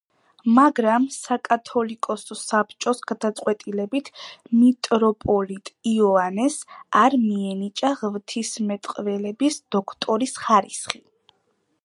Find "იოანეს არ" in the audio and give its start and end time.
5.91-7.17